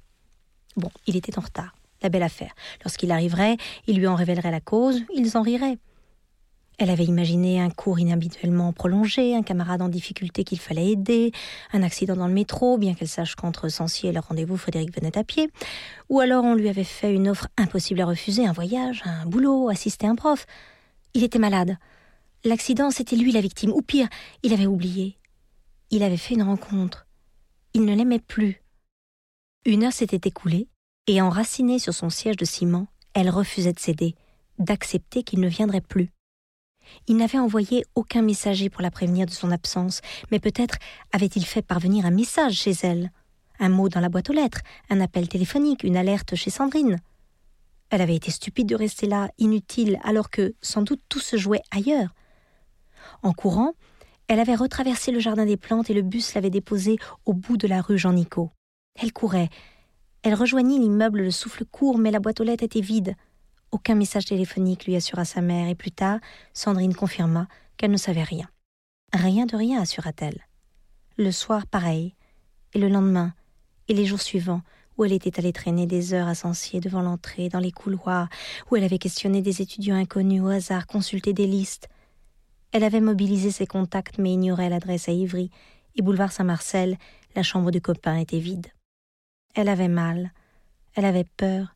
Bon, 0.76 0.90
il 1.06 1.16
était 1.16 1.38
en 1.38 1.42
retard. 1.42 1.74
la 2.02 2.10
belle 2.10 2.22
affaire. 2.22 2.54
Lorsqu'il 2.84 3.10
arriverait, 3.12 3.56
il 3.86 3.96
lui 3.96 4.06
en 4.06 4.14
révélerait 4.14 4.50
la 4.50 4.60
cause, 4.60 5.02
ils 5.14 5.38
en 5.38 5.42
riraient. 5.42 5.78
Elle 6.78 6.90
avait 6.90 7.04
imaginé 7.04 7.60
un 7.60 7.70
cours 7.70 8.00
inhabituellement 8.00 8.72
prolongé, 8.72 9.36
un 9.36 9.42
camarade 9.42 9.80
en 9.80 9.88
difficulté 9.88 10.42
qu'il 10.42 10.58
fallait 10.58 10.90
aider, 10.90 11.30
un 11.72 11.82
accident 11.82 12.16
dans 12.16 12.26
le 12.26 12.34
métro, 12.34 12.78
bien 12.78 12.94
qu'elle 12.94 13.08
sache 13.08 13.36
qu'entre 13.36 13.68
Sancier 13.68 14.10
et 14.10 14.12
le 14.12 14.20
rendez-vous, 14.20 14.56
Frédéric 14.56 14.94
venait 14.94 15.16
à 15.16 15.22
pied. 15.22 15.50
Ou 16.08 16.20
alors 16.20 16.44
on 16.44 16.54
lui 16.54 16.68
avait 16.68 16.82
fait 16.82 17.14
une 17.14 17.28
offre 17.28 17.46
impossible 17.56 18.00
à 18.00 18.06
refuser, 18.06 18.44
un 18.44 18.52
voyage, 18.52 19.02
un 19.04 19.24
boulot, 19.26 19.68
assister 19.68 20.06
un 20.06 20.16
prof. 20.16 20.46
Il 21.14 21.22
était 21.22 21.38
malade. 21.38 21.76
L'accident, 22.44 22.90
c'était 22.90 23.16
lui 23.16 23.30
la 23.30 23.40
victime. 23.40 23.70
Ou 23.70 23.80
pire, 23.80 24.08
il 24.42 24.52
avait 24.52 24.66
oublié. 24.66 25.16
Il 25.90 26.02
avait 26.02 26.16
fait 26.16 26.34
une 26.34 26.42
rencontre. 26.42 27.06
Il 27.72 27.84
ne 27.84 27.94
l'aimait 27.94 28.18
plus. 28.18 28.62
Une 29.64 29.84
heure 29.84 29.92
s'était 29.92 30.28
écoulée, 30.28 30.68
et 31.06 31.22
enracinée 31.22 31.78
sur 31.78 31.94
son 31.94 32.10
siège 32.10 32.36
de 32.36 32.44
ciment, 32.44 32.88
elle 33.14 33.30
refusait 33.30 33.72
de 33.72 33.78
céder, 33.78 34.14
d'accepter 34.58 35.22
qu'il 35.22 35.40
ne 35.40 35.48
viendrait 35.48 35.80
plus. 35.80 36.10
Il 37.06 37.16
n'avait 37.16 37.38
envoyé 37.38 37.84
aucun 37.94 38.22
messager 38.22 38.70
pour 38.70 38.82
la 38.82 38.90
prévenir 38.90 39.26
de 39.26 39.30
son 39.30 39.50
absence, 39.50 40.00
mais 40.30 40.38
peut-être 40.38 40.76
avait-il 41.12 41.44
fait 41.44 41.62
parvenir 41.62 42.06
un 42.06 42.10
message 42.10 42.54
chez 42.54 42.74
elle. 42.82 43.10
Un 43.60 43.68
mot 43.68 43.88
dans 43.88 44.00
la 44.00 44.08
boîte 44.08 44.30
aux 44.30 44.34
lettres, 44.34 44.60
un 44.90 45.00
appel 45.00 45.28
téléphonique, 45.28 45.84
une 45.84 45.96
alerte 45.96 46.34
chez 46.34 46.50
Sandrine. 46.50 46.98
Elle 47.90 48.00
avait 48.00 48.16
été 48.16 48.30
stupide 48.30 48.68
de 48.68 48.74
rester 48.74 49.06
là, 49.06 49.28
inutile, 49.38 49.98
alors 50.02 50.30
que, 50.30 50.54
sans 50.60 50.82
doute, 50.82 51.00
tout 51.08 51.20
se 51.20 51.36
jouait 51.36 51.62
ailleurs. 51.70 52.14
En 53.22 53.32
courant, 53.32 53.72
elle 54.26 54.40
avait 54.40 54.54
retraversé 54.54 55.12
le 55.12 55.20
jardin 55.20 55.44
des 55.44 55.56
plantes 55.56 55.90
et 55.90 55.94
le 55.94 56.02
bus 56.02 56.34
l'avait 56.34 56.50
déposée 56.50 56.96
au 57.26 57.34
bout 57.34 57.56
de 57.56 57.68
la 57.68 57.82
rue 57.82 57.98
Jean-Nicot. 57.98 58.50
Elle 59.00 59.12
courait. 59.12 59.50
Elle 60.22 60.34
rejoignit 60.34 60.78
l'immeuble 60.78 61.20
le 61.20 61.30
souffle 61.30 61.64
court, 61.66 61.98
mais 61.98 62.10
la 62.10 62.20
boîte 62.20 62.40
aux 62.40 62.44
lettres 62.44 62.64
était 62.64 62.80
vide. 62.80 63.14
Aucun 63.74 63.96
message 63.96 64.26
téléphonique 64.26 64.86
lui 64.86 64.94
assura 64.94 65.24
sa 65.24 65.40
mère, 65.40 65.68
et 65.68 65.74
plus 65.74 65.90
tard, 65.90 66.20
Sandrine 66.52 66.94
confirma 66.94 67.48
qu'elle 67.76 67.90
ne 67.90 67.96
savait 67.96 68.22
rien. 68.22 68.48
Rien 69.12 69.46
de 69.46 69.56
rien, 69.56 69.82
assura-t-elle. 69.82 70.46
Le 71.16 71.32
soir, 71.32 71.66
pareil, 71.66 72.14
et 72.72 72.78
le 72.78 72.86
lendemain, 72.86 73.34
et 73.88 73.94
les 73.94 74.06
jours 74.06 74.20
suivants, 74.20 74.62
où 74.96 75.04
elle 75.04 75.12
était 75.12 75.40
allée 75.40 75.52
traîner 75.52 75.88
des 75.88 76.14
heures 76.14 76.28
à 76.28 76.36
Sancier 76.36 76.78
devant 76.78 77.02
l'entrée, 77.02 77.48
dans 77.48 77.58
les 77.58 77.72
couloirs, 77.72 78.28
où 78.70 78.76
elle 78.76 78.84
avait 78.84 78.98
questionné 78.98 79.42
des 79.42 79.60
étudiants 79.60 79.96
inconnus 79.96 80.42
au 80.42 80.50
hasard, 80.50 80.86
consulté 80.86 81.32
des 81.32 81.48
listes. 81.48 81.88
Elle 82.70 82.84
avait 82.84 83.00
mobilisé 83.00 83.50
ses 83.50 83.66
contacts, 83.66 84.18
mais 84.18 84.34
ignorait 84.34 84.70
l'adresse 84.70 85.08
à 85.08 85.12
Ivry, 85.12 85.50
et 85.96 86.02
boulevard 86.02 86.30
Saint-Marcel, 86.30 86.96
la 87.34 87.42
chambre 87.42 87.72
du 87.72 87.80
copain 87.80 88.18
était 88.18 88.38
vide. 88.38 88.68
Elle 89.56 89.68
avait 89.68 89.88
mal, 89.88 90.30
elle 90.94 91.06
avait 91.06 91.26
peur, 91.36 91.73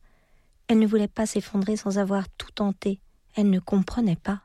elle 0.69 0.77
ne 0.77 0.87
voulait 0.87 1.07
pas 1.07 1.25
s'effondrer 1.25 1.75
sans 1.75 1.97
avoir 1.97 2.29
tout 2.37 2.51
tenté. 2.51 3.01
Elle 3.35 3.49
ne 3.49 3.59
comprenait 3.59 4.15
pas. 4.15 4.43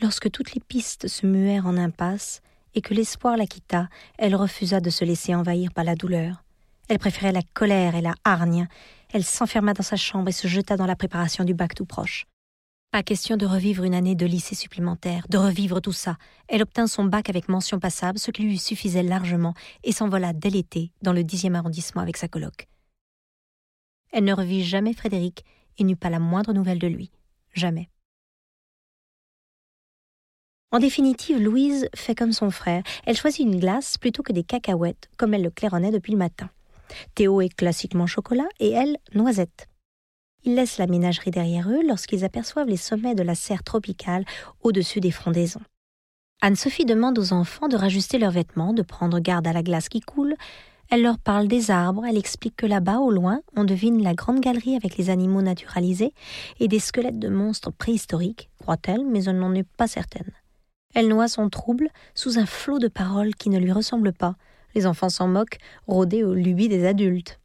Lorsque 0.00 0.30
toutes 0.30 0.54
les 0.54 0.62
pistes 0.62 1.08
se 1.08 1.26
muèrent 1.26 1.66
en 1.66 1.76
impasse 1.76 2.40
et 2.74 2.80
que 2.80 2.94
l'espoir 2.94 3.36
la 3.36 3.46
quitta, 3.46 3.90
elle 4.16 4.34
refusa 4.34 4.80
de 4.80 4.88
se 4.88 5.04
laisser 5.04 5.34
envahir 5.34 5.72
par 5.74 5.84
la 5.84 5.94
douleur. 5.94 6.42
Elle 6.88 6.98
préférait 6.98 7.32
la 7.32 7.42
colère 7.52 7.94
et 7.94 8.00
la 8.00 8.14
hargne. 8.24 8.66
Elle 9.12 9.24
s'enferma 9.24 9.74
dans 9.74 9.82
sa 9.82 9.96
chambre 9.96 10.30
et 10.30 10.32
se 10.32 10.48
jeta 10.48 10.78
dans 10.78 10.86
la 10.86 10.96
préparation 10.96 11.44
du 11.44 11.52
bac 11.52 11.74
tout 11.74 11.84
proche. 11.84 12.26
Pas 12.90 13.02
question 13.02 13.36
de 13.36 13.44
revivre 13.46 13.84
une 13.84 13.94
année 13.94 14.14
de 14.14 14.26
lycée 14.26 14.54
supplémentaire, 14.54 15.26
de 15.28 15.36
revivre 15.36 15.82
tout 15.82 15.92
ça. 15.92 16.16
Elle 16.48 16.62
obtint 16.62 16.86
son 16.86 17.04
bac 17.04 17.28
avec 17.28 17.48
mention 17.48 17.78
passable, 17.78 18.18
ce 18.18 18.30
qui 18.30 18.42
lui 18.42 18.58
suffisait 18.58 19.02
largement, 19.02 19.54
et 19.84 19.92
s'envola 19.92 20.32
dès 20.32 20.50
l'été 20.50 20.92
dans 21.02 21.12
le 21.12 21.22
dixième 21.22 21.56
arrondissement 21.56 22.00
avec 22.00 22.16
sa 22.16 22.26
coloc. 22.26 22.68
Elle 24.12 24.24
ne 24.24 24.32
revit 24.32 24.64
jamais 24.64 24.92
Frédéric 24.92 25.44
et 25.78 25.84
n'eut 25.84 25.96
pas 25.96 26.10
la 26.10 26.18
moindre 26.18 26.52
nouvelle 26.52 26.78
de 26.78 26.86
lui. 26.86 27.10
Jamais. 27.54 27.88
En 30.72 30.78
définitive, 30.78 31.38
Louise 31.38 31.88
fait 31.96 32.14
comme 32.14 32.32
son 32.32 32.50
frère. 32.50 32.82
Elle 33.04 33.16
choisit 33.16 33.44
une 33.44 33.58
glace 33.58 33.98
plutôt 33.98 34.22
que 34.22 34.32
des 34.32 34.44
cacahuètes, 34.44 35.10
comme 35.16 35.34
elle 35.34 35.42
le 35.42 35.50
claironnait 35.50 35.90
depuis 35.90 36.12
le 36.12 36.18
matin. 36.18 36.48
Théo 37.14 37.40
est 37.40 37.54
classiquement 37.54 38.06
chocolat 38.06 38.48
et 38.60 38.70
elle, 38.70 38.96
noisette. 39.14 39.68
Ils 40.44 40.54
laissent 40.54 40.78
la 40.78 40.86
ménagerie 40.86 41.32
derrière 41.32 41.68
eux 41.68 41.82
lorsqu'ils 41.86 42.24
aperçoivent 42.24 42.68
les 42.68 42.76
sommets 42.76 43.14
de 43.14 43.22
la 43.22 43.34
serre 43.34 43.64
tropicale 43.64 44.24
au-dessus 44.62 45.00
des 45.00 45.10
frondaisons. 45.10 45.60
Anne-Sophie 46.40 46.86
demande 46.86 47.18
aux 47.18 47.32
enfants 47.32 47.68
de 47.68 47.76
rajuster 47.76 48.18
leurs 48.18 48.30
vêtements, 48.30 48.72
de 48.72 48.82
prendre 48.82 49.18
garde 49.18 49.46
à 49.46 49.52
la 49.52 49.62
glace 49.62 49.90
qui 49.90 50.00
coule, 50.00 50.36
elle 50.90 51.02
leur 51.02 51.18
parle 51.18 51.46
des 51.46 51.70
arbres, 51.70 52.04
elle 52.04 52.18
explique 52.18 52.56
que 52.56 52.66
là-bas, 52.66 52.98
au 52.98 53.12
loin, 53.12 53.42
on 53.54 53.62
devine 53.62 54.02
la 54.02 54.14
grande 54.14 54.40
galerie 54.40 54.74
avec 54.74 54.96
les 54.96 55.08
animaux 55.08 55.40
naturalisés 55.40 56.12
et 56.58 56.66
des 56.66 56.80
squelettes 56.80 57.20
de 57.20 57.28
monstres 57.28 57.70
préhistoriques, 57.70 58.50
croit-elle, 58.58 59.06
mais 59.06 59.24
elle 59.24 59.38
n'en 59.38 59.54
est 59.54 59.68
pas 59.76 59.86
certaine. 59.86 60.32
Elle 60.92 61.06
noie 61.06 61.28
son 61.28 61.48
trouble 61.48 61.88
sous 62.16 62.38
un 62.38 62.46
flot 62.46 62.80
de 62.80 62.88
paroles 62.88 63.36
qui 63.36 63.50
ne 63.50 63.58
lui 63.58 63.70
ressemblent 63.70 64.12
pas. 64.12 64.34
Les 64.74 64.84
enfants 64.84 65.08
s'en 65.08 65.28
moquent, 65.28 65.58
rodés 65.86 66.24
aux 66.24 66.34
lubies 66.34 66.68
des 66.68 66.84
adultes. 66.84 67.38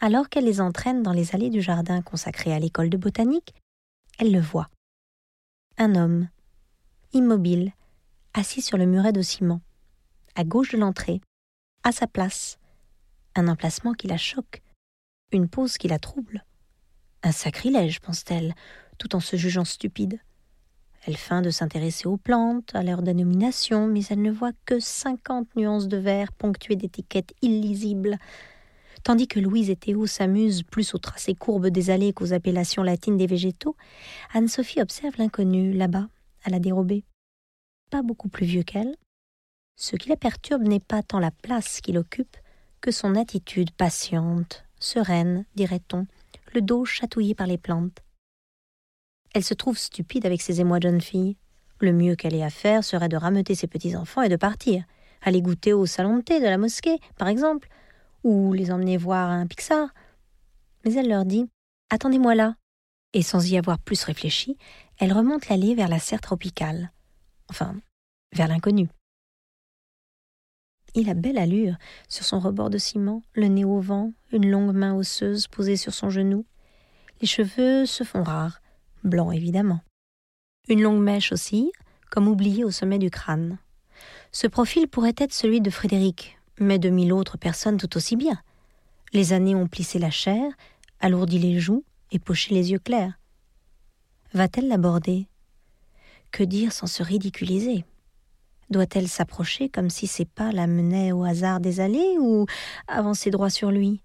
Alors 0.00 0.28
qu'elle 0.28 0.44
les 0.44 0.60
entraîne 0.60 1.04
dans 1.04 1.12
les 1.12 1.36
allées 1.36 1.50
du 1.50 1.62
jardin 1.62 2.02
consacré 2.02 2.52
à 2.52 2.58
l'école 2.58 2.90
de 2.90 2.96
botanique, 2.96 3.54
elle 4.18 4.32
le 4.32 4.40
voit. 4.40 4.68
Un 5.78 5.94
homme, 5.94 6.28
immobile, 7.12 7.72
assis 8.34 8.60
sur 8.60 8.76
le 8.76 8.86
muret 8.86 9.12
de 9.12 9.22
ciment, 9.22 9.60
à 10.34 10.42
gauche 10.42 10.72
de 10.72 10.78
l'entrée, 10.78 11.20
à 11.82 11.92
sa 11.92 12.06
place. 12.06 12.58
Un 13.34 13.48
emplacement 13.48 13.94
qui 13.94 14.06
la 14.06 14.16
choque, 14.16 14.62
une 15.32 15.48
pose 15.48 15.78
qui 15.78 15.88
la 15.88 15.98
trouble. 15.98 16.44
Un 17.22 17.32
sacrilège, 17.32 18.00
pense-t-elle, 18.00 18.54
tout 18.98 19.14
en 19.14 19.20
se 19.20 19.36
jugeant 19.36 19.64
stupide. 19.64 20.20
Elle 21.06 21.16
feint 21.16 21.40
de 21.40 21.50
s'intéresser 21.50 22.06
aux 22.06 22.18
plantes, 22.18 22.74
à 22.74 22.82
leur 22.82 23.02
dénomination, 23.02 23.86
mais 23.86 24.02
elle 24.10 24.20
ne 24.20 24.30
voit 24.30 24.52
que 24.66 24.80
cinquante 24.80 25.48
nuances 25.56 25.88
de 25.88 25.96
vert 25.96 26.32
ponctuées 26.32 26.76
d'étiquettes 26.76 27.32
illisibles. 27.40 28.18
Tandis 29.02 29.28
que 29.28 29.40
Louise 29.40 29.70
et 29.70 29.76
Théo 29.76 30.06
s'amusent 30.06 30.62
plus 30.62 30.92
aux 30.92 30.98
tracés 30.98 31.34
courbes 31.34 31.68
des 31.68 31.88
allées 31.88 32.12
qu'aux 32.12 32.34
appellations 32.34 32.82
latines 32.82 33.16
des 33.16 33.26
végétaux, 33.26 33.76
Anne-Sophie 34.34 34.82
observe 34.82 35.14
l'inconnu, 35.16 35.72
là-bas, 35.72 36.08
à 36.44 36.50
la 36.50 36.58
dérobée. 36.58 37.04
Pas 37.90 38.02
beaucoup 38.02 38.28
plus 38.28 38.44
vieux 38.44 38.62
qu'elle, 38.62 38.94
ce 39.76 39.96
qui 39.96 40.08
la 40.08 40.16
perturbe 40.16 40.62
n'est 40.62 40.80
pas 40.80 41.02
tant 41.02 41.18
la 41.18 41.30
place 41.30 41.80
qu'il 41.80 41.98
occupe 41.98 42.36
que 42.80 42.90
son 42.90 43.14
attitude 43.14 43.70
patiente, 43.72 44.64
sereine, 44.78 45.44
dirait-on, 45.54 46.06
le 46.54 46.62
dos 46.62 46.84
chatouillé 46.84 47.34
par 47.34 47.46
les 47.46 47.58
plantes. 47.58 48.00
Elle 49.34 49.44
se 49.44 49.54
trouve 49.54 49.78
stupide 49.78 50.26
avec 50.26 50.42
ses 50.42 50.60
émois 50.60 50.78
de 50.80 50.88
jeune 50.88 51.00
fille. 51.00 51.36
Le 51.78 51.92
mieux 51.92 52.16
qu'elle 52.16 52.34
ait 52.34 52.42
à 52.42 52.50
faire 52.50 52.84
serait 52.84 53.08
de 53.08 53.16
rameuter 53.16 53.54
ses 53.54 53.66
petits-enfants 53.66 54.22
et 54.22 54.28
de 54.28 54.36
partir, 54.36 54.84
aller 55.22 55.40
goûter 55.40 55.72
au 55.72 55.86
salon 55.86 56.18
de 56.18 56.22
thé 56.22 56.40
de 56.40 56.46
la 56.46 56.58
mosquée, 56.58 56.98
par 57.16 57.28
exemple, 57.28 57.68
ou 58.24 58.52
les 58.52 58.70
emmener 58.70 58.96
voir 58.96 59.30
un 59.30 59.46
Pixar. 59.46 59.88
Mais 60.84 60.94
elle 60.94 61.08
leur 61.08 61.24
dit 61.24 61.48
Attendez-moi 61.90 62.34
là. 62.34 62.56
Et 63.12 63.22
sans 63.22 63.50
y 63.50 63.56
avoir 63.56 63.78
plus 63.78 64.04
réfléchi, 64.04 64.56
elle 64.98 65.12
remonte 65.12 65.48
l'allée 65.48 65.74
vers 65.74 65.88
la 65.88 65.98
serre 65.98 66.20
tropicale. 66.20 66.92
Enfin, 67.48 67.74
vers 68.32 68.46
l'inconnu. 68.46 68.88
Il 70.94 71.08
a 71.08 71.14
belle 71.14 71.38
allure, 71.38 71.76
sur 72.08 72.24
son 72.24 72.40
rebord 72.40 72.70
de 72.70 72.78
ciment, 72.78 73.22
le 73.34 73.46
nez 73.46 73.64
au 73.64 73.80
vent, 73.80 74.12
une 74.32 74.50
longue 74.50 74.74
main 74.74 74.94
osseuse 74.94 75.46
posée 75.46 75.76
sur 75.76 75.94
son 75.94 76.10
genou. 76.10 76.44
Les 77.20 77.28
cheveux 77.28 77.86
se 77.86 78.02
font 78.02 78.22
rares, 78.22 78.60
blancs 79.04 79.34
évidemment. 79.34 79.80
Une 80.68 80.82
longue 80.82 81.00
mèche 81.00 81.32
aussi, 81.32 81.70
comme 82.10 82.28
oubliée 82.28 82.64
au 82.64 82.70
sommet 82.70 82.98
du 82.98 83.10
crâne. 83.10 83.58
Ce 84.32 84.46
profil 84.46 84.88
pourrait 84.88 85.14
être 85.16 85.32
celui 85.32 85.60
de 85.60 85.70
Frédéric, 85.70 86.38
mais 86.58 86.78
de 86.78 86.90
mille 86.90 87.12
autres 87.12 87.38
personnes 87.38 87.76
tout 87.76 87.96
aussi 87.96 88.16
bien. 88.16 88.40
Les 89.12 89.32
années 89.32 89.54
ont 89.54 89.68
plissé 89.68 89.98
la 89.98 90.10
chair, 90.10 90.52
alourdi 91.00 91.38
les 91.38 91.60
joues 91.60 91.84
et 92.10 92.18
poché 92.18 92.54
les 92.54 92.72
yeux 92.72 92.78
clairs. 92.78 93.18
Va-t-elle 94.32 94.68
l'aborder? 94.68 95.28
Que 96.30 96.44
dire 96.44 96.72
sans 96.72 96.86
se 96.86 97.02
ridiculiser? 97.02 97.84
Doit-elle 98.70 99.08
s'approcher 99.08 99.68
comme 99.68 99.90
si 99.90 100.06
ses 100.06 100.24
pas 100.24 100.52
la 100.52 100.66
menaient 100.66 101.12
au 101.12 101.24
hasard 101.24 101.60
des 101.60 101.80
allées 101.80 102.16
ou 102.18 102.46
avancer 102.88 103.30
droit 103.30 103.50
sur 103.50 103.70
lui? 103.70 104.00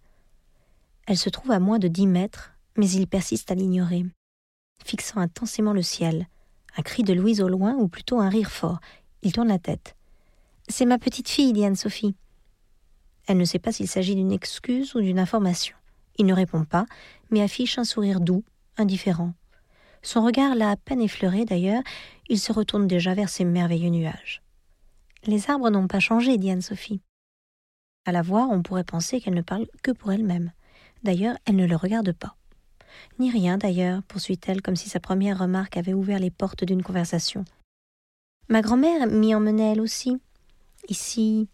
Elle 1.07 1.17
se 1.17 1.29
trouve 1.29 1.51
à 1.51 1.59
moins 1.59 1.79
de 1.79 1.87
dix 1.87 2.07
mètres, 2.07 2.51
mais 2.77 2.89
il 2.89 3.07
persiste 3.07 3.51
à 3.51 3.55
l'ignorer. 3.55 4.05
Fixant 4.83 5.19
intensément 5.19 5.73
le 5.73 5.83
ciel, 5.83 6.27
un 6.77 6.81
cri 6.81 7.03
de 7.03 7.13
Louise 7.13 7.41
au 7.41 7.47
loin 7.47 7.75
ou 7.75 7.87
plutôt 7.87 8.19
un 8.19 8.29
rire 8.29 8.51
fort, 8.51 8.79
il 9.21 9.31
tourne 9.31 9.47
la 9.47 9.59
tête. 9.59 9.95
C'est 10.67 10.85
ma 10.85 10.97
petite 10.97 11.29
fille, 11.29 11.53
dit 11.53 11.63
Anne-Sophie. 11.63 12.15
Elle 13.27 13.37
ne 13.37 13.45
sait 13.45 13.59
pas 13.59 13.71
s'il 13.71 13.87
s'agit 13.87 14.15
d'une 14.15 14.31
excuse 14.31 14.95
ou 14.95 15.01
d'une 15.01 15.19
information. 15.19 15.75
Il 16.17 16.25
ne 16.25 16.33
répond 16.33 16.63
pas, 16.63 16.85
mais 17.29 17.41
affiche 17.41 17.77
un 17.77 17.83
sourire 17.83 18.19
doux, 18.19 18.43
indifférent. 18.77 19.33
Son 20.01 20.23
regard 20.23 20.55
l'a 20.55 20.71
à 20.71 20.75
peine 20.75 21.01
effleuré 21.01 21.45
d'ailleurs, 21.45 21.81
il 22.29 22.39
se 22.39 22.51
retourne 22.51 22.87
déjà 22.87 23.13
vers 23.13 23.29
ces 23.29 23.45
merveilleux 23.45 23.89
nuages. 23.89 24.41
Les 25.25 25.49
arbres 25.49 25.69
n'ont 25.69 25.87
pas 25.87 25.99
changé, 25.99 26.37
dit 26.37 26.51
Anne-Sophie. 26.51 27.01
À 28.05 28.11
la 28.11 28.21
voir, 28.21 28.49
on 28.51 28.61
pourrait 28.61 28.83
penser 28.83 29.19
qu'elle 29.19 29.33
ne 29.33 29.41
parle 29.41 29.65
que 29.81 29.91
pour 29.91 30.11
elle-même. 30.11 30.51
D'ailleurs, 31.03 31.37
elle 31.45 31.55
ne 31.55 31.65
le 31.65 31.75
regarde 31.75 32.11
pas. 32.11 32.35
Ni 33.17 33.31
rien 33.31 33.57
d'ailleurs, 33.57 34.03
poursuit-elle, 34.03 34.61
comme 34.61 34.75
si 34.75 34.89
sa 34.89 34.99
première 34.99 35.39
remarque 35.39 35.77
avait 35.77 35.93
ouvert 35.93 36.19
les 36.19 36.29
portes 36.29 36.63
d'une 36.63 36.83
conversation. 36.83 37.43
Ma 38.49 38.61
grand-mère 38.61 39.07
m'y 39.07 39.33
emmenait 39.33 39.71
elle 39.71 39.81
aussi. 39.81 40.17
Ici. 40.87 41.49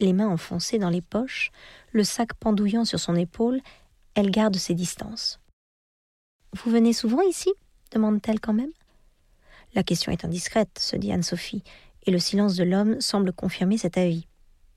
Les 0.00 0.12
mains 0.12 0.28
enfoncées 0.28 0.78
dans 0.78 0.90
les 0.90 1.00
poches, 1.00 1.50
le 1.92 2.04
sac 2.04 2.34
pendouillant 2.34 2.84
sur 2.84 3.00
son 3.00 3.14
épaule, 3.14 3.60
elle 4.14 4.30
garde 4.30 4.56
ses 4.56 4.74
distances. 4.74 5.40
Vous 6.52 6.70
venez 6.70 6.92
souvent 6.92 7.22
ici? 7.22 7.52
demande-t-elle 7.92 8.40
quand 8.40 8.52
même. 8.52 8.72
La 9.74 9.82
question 9.82 10.12
est 10.12 10.24
indiscrète, 10.24 10.78
se 10.78 10.96
dit 10.96 11.12
Anne-Sophie, 11.12 11.62
et 12.06 12.10
le 12.10 12.18
silence 12.18 12.56
de 12.56 12.64
l'homme 12.64 13.00
semble 13.00 13.32
confirmer 13.32 13.78
cet 13.78 13.98
avis. 13.98 14.26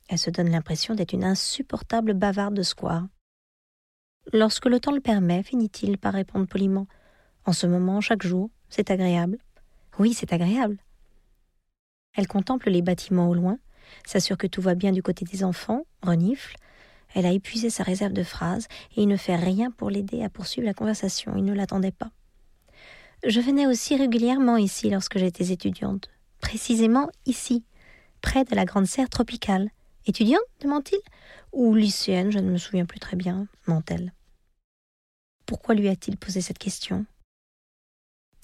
Elle 0.09 0.17
se 0.17 0.29
donne 0.29 0.49
l'impression 0.49 0.95
d'être 0.95 1.13
une 1.13 1.23
insupportable 1.23 2.13
bavarde 2.13 2.53
de 2.53 2.63
square. 2.63 3.07
Lorsque 4.33 4.65
le 4.65 4.79
temps 4.79 4.91
le 4.91 5.01
permet, 5.01 5.43
finit-il 5.43 5.97
par 5.97 6.13
répondre 6.13 6.47
poliment. 6.47 6.87
En 7.45 7.53
ce 7.53 7.67
moment, 7.67 8.01
chaque 8.01 8.23
jour, 8.23 8.49
c'est 8.69 8.91
agréable. 8.91 9.37
Oui, 9.99 10.13
c'est 10.13 10.33
agréable. 10.33 10.77
Elle 12.15 12.27
contemple 12.27 12.69
les 12.69 12.81
bâtiments 12.81 13.29
au 13.29 13.33
loin, 13.33 13.57
s'assure 14.05 14.37
que 14.37 14.47
tout 14.47 14.61
va 14.61 14.75
bien 14.75 14.91
du 14.91 15.03
côté 15.03 15.23
des 15.23 15.43
enfants, 15.43 15.85
renifle. 16.01 16.55
Elle 17.13 17.25
a 17.25 17.31
épuisé 17.31 17.69
sa 17.69 17.83
réserve 17.83 18.13
de 18.13 18.23
phrases 18.23 18.67
et 18.95 19.01
il 19.01 19.07
ne 19.07 19.17
fait 19.17 19.35
rien 19.35 19.71
pour 19.71 19.89
l'aider 19.89 20.23
à 20.23 20.29
poursuivre 20.29 20.67
la 20.67 20.73
conversation. 20.73 21.33
Il 21.37 21.45
ne 21.45 21.53
l'attendait 21.53 21.91
pas. 21.91 22.11
Je 23.25 23.39
venais 23.39 23.65
aussi 23.65 23.95
régulièrement 23.95 24.57
ici 24.57 24.89
lorsque 24.89 25.17
j'étais 25.17 25.51
étudiante. 25.51 26.09
Précisément 26.47 27.09
ici, 27.25 27.65
près 28.21 28.45
de 28.45 28.55
la 28.55 28.63
grande 28.63 28.85
serre 28.85 29.09
tropicale. 29.09 29.69
Étudiante 30.05 30.39
demande-t-il 30.61 31.01
Ou 31.51 31.75
lycéenne, 31.75 32.31
je 32.31 32.39
ne 32.39 32.49
me 32.49 32.57
souviens 32.57 32.85
plus 32.85 33.01
très 33.01 33.17
bien, 33.17 33.47
ment-elle. 33.67 34.13
Pourquoi 35.45 35.75
lui 35.75 35.89
a-t-il 35.89 36.15
posé 36.15 36.39
cette 36.39 36.57
question? 36.57 37.05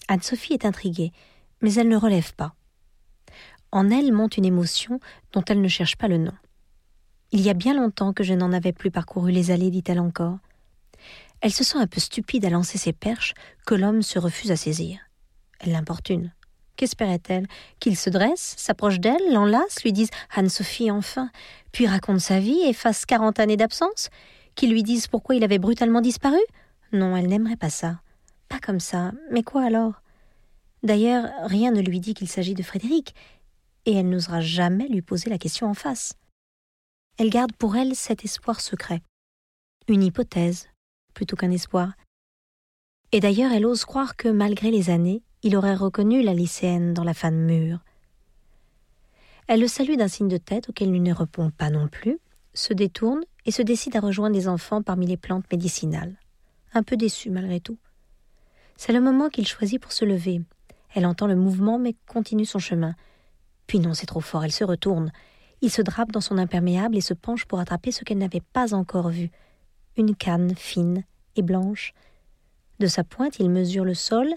Anne-Sophie 0.10 0.52
est 0.52 0.66
intriguée, 0.66 1.14
mais 1.62 1.76
elle 1.76 1.88
ne 1.88 1.96
relève 1.96 2.34
pas. 2.34 2.56
En 3.72 3.90
elle 3.90 4.12
monte 4.12 4.36
une 4.36 4.44
émotion 4.44 5.00
dont 5.32 5.46
elle 5.48 5.62
ne 5.62 5.70
cherche 5.70 5.96
pas 5.96 6.10
le 6.10 6.18
nom. 6.18 6.36
Il 7.32 7.40
y 7.40 7.50
a 7.50 7.54
bien 7.54 7.74
longtemps 7.74 8.12
que 8.12 8.26
je 8.26 8.34
n'en 8.34 8.52
avais 8.52 8.74
plus 8.74 8.92
parcouru 8.92 9.32
les 9.32 9.50
allées, 9.50 9.72
dit-elle 9.72 10.02
encore. 10.02 10.40
Elle 11.40 11.54
se 11.54 11.64
sent 11.64 11.78
un 11.78 11.88
peu 11.88 12.02
stupide 12.02 12.44
à 12.44 12.50
lancer 12.50 12.78
ses 12.78 12.92
perches 12.92 13.34
que 13.66 13.76
l'homme 13.76 14.02
se 14.02 14.20
refuse 14.20 14.52
à 14.52 14.58
saisir. 14.58 15.00
Elle 15.62 15.72
l'importune. 15.72 16.34
Qu'espérait-elle 16.76 17.48
Qu'il 17.80 17.96
se 17.96 18.10
dresse, 18.10 18.56
s'approche 18.58 19.00
d'elle, 19.00 19.32
l'enlace, 19.32 19.84
lui 19.84 19.94
dise 19.94 20.10
Anne-Sophie 20.36 20.92
enfin, 20.92 21.30
puis 21.72 21.88
raconte 21.88 22.20
sa 22.20 22.40
vie 22.40 22.62
et 22.64 22.74
fasse 22.74 23.06
quarante 23.06 23.40
années 23.40 23.58
d'absence 23.58 24.10
Qu'il 24.56 24.72
lui 24.72 24.84
dise 24.84 25.08
pourquoi 25.08 25.36
il 25.36 25.44
avait 25.44 25.60
brutalement 25.60 26.02
disparu 26.02 26.40
Non, 26.92 27.16
elle 27.16 27.28
n'aimerait 27.28 27.58
pas 27.58 27.70
ça. 27.70 28.02
Pas 28.50 28.60
comme 28.60 28.80
ça. 28.80 29.12
Mais 29.32 29.44
quoi 29.44 29.64
alors? 29.64 30.02
D'ailleurs, 30.84 31.30
rien 31.44 31.72
ne 31.72 31.82
lui 31.82 32.00
dit 32.00 32.14
qu'il 32.14 32.28
s'agit 32.28 32.56
de 32.56 32.64
Frédéric, 32.64 33.16
et 33.86 33.94
elle 33.94 34.10
n'osera 34.10 34.42
jamais 34.42 34.88
lui 34.88 35.02
poser 35.02 35.30
la 35.30 35.38
question 35.38 35.68
en 35.68 35.74
face. 35.74 36.14
Elle 37.18 37.30
garde 37.30 37.54
pour 37.54 37.76
elle 37.76 37.96
cet 37.96 38.26
espoir 38.26 38.60
secret. 38.60 39.02
Une 39.88 40.04
hypothèse, 40.04 40.68
plutôt 41.14 41.36
qu'un 41.36 41.52
espoir. 41.52 41.94
Et 43.12 43.20
d'ailleurs, 43.20 43.52
elle 43.52 43.66
ose 43.66 43.86
croire 43.86 44.16
que, 44.16 44.28
malgré 44.28 44.72
les 44.72 44.90
années, 44.90 45.22
il 45.44 45.58
aurait 45.58 45.76
reconnu 45.76 46.24
la 46.24 46.34
lycéenne 46.34 46.94
dans 46.94 47.04
la 47.04 47.14
femme 47.14 47.36
mûre. 47.36 47.80
Elle 49.48 49.60
le 49.60 49.68
salue 49.68 49.98
d'un 49.98 50.08
signe 50.08 50.30
de 50.30 50.38
tête 50.38 50.70
auquel 50.70 50.96
il 50.96 51.04
ne 51.04 51.14
répond 51.14 51.52
pas 51.52 51.70
non 51.70 51.90
plus, 51.90 52.18
se 52.54 52.74
détourne 52.74 53.22
et 53.46 53.52
se 53.52 53.62
décide 53.62 53.98
à 53.98 54.00
rejoindre 54.00 54.36
les 54.36 54.48
enfants 54.48 54.82
parmi 54.82 55.06
les 55.06 55.18
plantes 55.18 55.52
médicinales. 55.52 56.16
Un 56.74 56.82
peu 56.82 56.96
déçu 56.96 57.30
malgré 57.30 57.60
tout. 57.60 57.78
C'est 58.78 58.94
le 58.94 59.02
moment 59.02 59.30
qu'il 59.30 59.46
choisit 59.46 59.82
pour 59.82 59.92
se 59.92 60.06
lever. 60.06 60.42
Elle 60.96 61.06
entend 61.06 61.28
le 61.28 61.36
mouvement 61.36 61.78
mais 61.78 61.96
continue 62.08 62.46
son 62.46 62.60
chemin. 62.60 62.96
Puis 63.68 63.80
non, 63.80 63.94
c'est 63.94 64.06
trop 64.06 64.22
fort, 64.22 64.46
elle 64.46 64.52
se 64.52 64.64
retourne. 64.64 65.12
Il 65.62 65.70
se 65.70 65.82
drape 65.82 66.12
dans 66.12 66.22
son 66.22 66.38
imperméable 66.38 66.96
et 66.96 67.02
se 67.02 67.14
penche 67.14 67.46
pour 67.46 67.60
attraper 67.60 67.92
ce 67.92 68.04
qu'elle 68.04 68.18
n'avait 68.18 68.42
pas 68.54 68.74
encore 68.74 69.10
vu, 69.10 69.30
une 69.98 70.16
canne 70.16 70.56
fine 70.56 71.04
et 71.36 71.42
blanche. 71.42 71.94
De 72.80 72.88
sa 72.88 73.04
pointe, 73.04 73.40
il 73.40 73.50
mesure 73.50 73.86
le 73.86 73.94
sol 73.94 74.34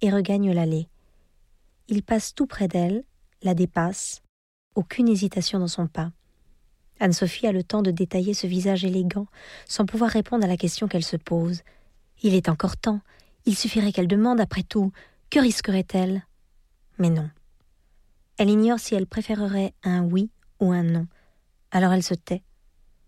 et 0.00 0.10
regagne 0.10 0.52
l'allée. 0.52 0.88
Il 1.88 2.02
passe 2.02 2.34
tout 2.34 2.46
près 2.46 2.68
d'elle, 2.68 3.04
la 3.42 3.54
dépasse, 3.54 4.22
aucune 4.74 5.08
hésitation 5.08 5.58
dans 5.58 5.68
son 5.68 5.86
pas. 5.86 6.12
Anne-Sophie 7.00 7.46
a 7.46 7.52
le 7.52 7.62
temps 7.62 7.82
de 7.82 7.90
détailler 7.90 8.34
ce 8.34 8.46
visage 8.46 8.84
élégant, 8.84 9.26
sans 9.66 9.86
pouvoir 9.86 10.10
répondre 10.10 10.44
à 10.44 10.48
la 10.48 10.56
question 10.56 10.88
qu'elle 10.88 11.04
se 11.04 11.16
pose. 11.16 11.62
Il 12.22 12.34
est 12.34 12.48
encore 12.48 12.76
temps, 12.76 13.00
il 13.44 13.56
suffirait 13.56 13.92
qu'elle 13.92 14.08
demande 14.08 14.40
après 14.40 14.62
tout. 14.62 14.92
Que 15.30 15.38
risquerait-elle? 15.38 16.24
Mais 16.98 17.10
non. 17.10 17.28
Elle 18.38 18.50
ignore 18.50 18.78
si 18.78 18.94
elle 18.94 19.06
préférerait 19.06 19.74
un 19.82 20.02
oui 20.02 20.30
ou 20.60 20.72
un 20.72 20.82
non. 20.82 21.06
Alors 21.70 21.92
elle 21.92 22.02
se 22.02 22.14
tait. 22.14 22.42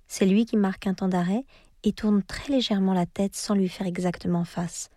C'est 0.06 0.26
lui 0.26 0.46
qui 0.46 0.56
marque 0.56 0.86
un 0.86 0.94
temps 0.94 1.08
d'arrêt 1.08 1.44
et 1.84 1.92
tourne 1.92 2.22
très 2.22 2.52
légèrement 2.52 2.94
la 2.94 3.06
tête 3.06 3.34
sans 3.36 3.54
lui 3.54 3.68
faire 3.68 3.86
exactement 3.86 4.44
face. 4.44 4.90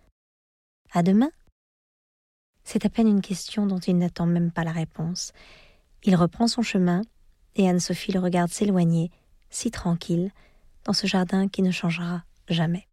À 0.94 1.04
demain 1.04 1.32
C'est 2.64 2.86
à 2.86 2.90
peine 2.90 3.08
une 3.08 3.22
question 3.22 3.66
dont 3.66 3.80
il 3.80 3.98
n'attend 3.98 4.26
même 4.26 4.52
pas 4.52 4.64
la 4.64 4.72
réponse. 4.72 5.34
Il 6.04 6.16
reprend 6.16 6.48
son 6.48 6.62
chemin 6.62 7.02
et 7.56 7.70
Anne-Sophie 7.70 8.12
le 8.12 8.20
regarde 8.20 8.52
s'éloigner, 8.52 9.12
si 9.50 9.72
tranquille, 9.72 10.32
dans 10.86 10.94
ce 10.94 11.08
jardin 11.08 11.48
qui 11.48 11.62
ne 11.62 11.72
changera 11.72 12.24
jamais. 12.48 12.88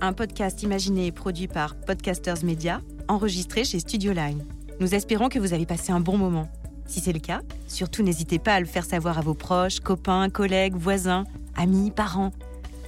Un 0.00 0.12
podcast 0.12 0.62
imaginé 0.62 1.06
et 1.06 1.12
produit 1.12 1.48
par 1.48 1.74
Podcasters 1.74 2.44
Media, 2.44 2.82
enregistré 3.08 3.64
chez 3.64 3.80
Studio 3.80 4.12
Line. 4.12 4.44
Nous 4.78 4.94
espérons 4.94 5.28
que 5.28 5.38
vous 5.38 5.54
avez 5.54 5.66
passé 5.66 5.90
un 5.90 6.00
bon 6.00 6.18
moment. 6.18 6.48
Si 6.86 7.00
c'est 7.00 7.12
le 7.12 7.18
cas, 7.18 7.40
surtout 7.66 8.02
n'hésitez 8.02 8.38
pas 8.38 8.54
à 8.54 8.60
le 8.60 8.66
faire 8.66 8.84
savoir 8.84 9.18
à 9.18 9.22
vos 9.22 9.34
proches, 9.34 9.80
copains, 9.80 10.28
collègues, 10.30 10.76
voisins, 10.76 11.24
amis, 11.56 11.90
parents. 11.90 12.32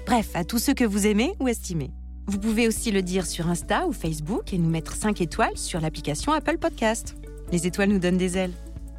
Bref, 0.07 0.31
à 0.35 0.45
tous 0.45 0.59
ceux 0.59 0.75
que 0.75 0.85
vous 0.85 1.07
aimez 1.07 1.33
ou 1.41 1.49
estimez. 1.49 1.91
Vous 2.29 2.39
pouvez 2.39 2.69
aussi 2.69 2.91
le 2.91 3.01
dire 3.01 3.25
sur 3.27 3.49
Insta 3.49 3.87
ou 3.87 3.93
Facebook 3.93 4.53
et 4.53 4.59
nous 4.59 4.69
mettre 4.69 4.95
5 4.95 5.23
étoiles 5.23 5.57
sur 5.57 5.81
l'application 5.81 6.33
Apple 6.33 6.59
Podcast. 6.59 7.17
Les 7.53 7.67
étoiles 7.67 7.89
nous 7.89 7.99
donnent 7.99 8.19
des 8.19 8.37
ailes. 8.37 8.53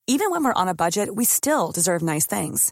Even 0.05 0.29
when 0.29 0.43
we're 0.43 0.53
on 0.55 0.67
a 0.67 0.75
budget, 0.75 1.15
we 1.15 1.25
still 1.25 1.71
deserve 1.73 2.03
nice 2.03 2.27
things. 2.27 2.71